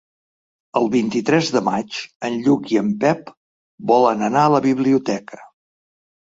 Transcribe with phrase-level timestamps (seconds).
[0.79, 1.99] El vint-i-tres de maig
[2.31, 3.31] en Lluc i en Pep
[3.95, 5.43] volen anar a la biblioteca.